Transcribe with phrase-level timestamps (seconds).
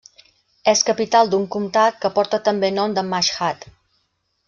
[0.73, 3.73] És capital d'un comtat que porta també nom de Mashhad.